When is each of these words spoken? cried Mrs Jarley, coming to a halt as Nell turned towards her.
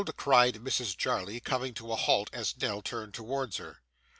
cried 0.17 0.55
Mrs 0.55 0.97
Jarley, 0.97 1.39
coming 1.39 1.75
to 1.75 1.91
a 1.91 1.95
halt 1.95 2.31
as 2.33 2.57
Nell 2.59 2.81
turned 2.81 3.13
towards 3.13 3.57
her. 3.57 3.83